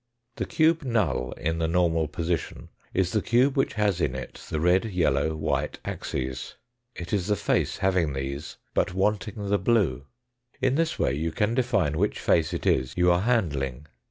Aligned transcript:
The 0.37 0.45
cube 0.47 0.81
null 0.81 1.31
in 1.33 1.59
the 1.59 1.67
normal 1.67 2.07
position 2.07 2.69
is 2.91 3.11
the 3.11 3.21
cube 3.21 3.55
which 3.55 3.75
has 3.75 4.01
in 4.01 4.15
it 4.15 4.43
the 4.49 4.59
red, 4.59 4.85
yellow, 4.85 5.35
white 5.35 5.77
axes. 5.85 6.55
It 6.95 7.13
is 7.13 7.27
the 7.27 7.35
face 7.35 7.77
having 7.77 8.13
these, 8.13 8.57
but 8.73 8.95
wanting 8.95 9.47
the 9.49 9.59
blue. 9.59 10.07
In 10.59 10.73
this 10.73 10.97
way 10.97 11.13
you 11.13 11.31
can 11.31 11.53
define 11.53 11.99
which 11.99 12.19
face 12.19 12.51
it 12.51 12.65
is 12.65 12.95
you 12.97 13.11
are 13.11 13.21
handling. 13.21 13.85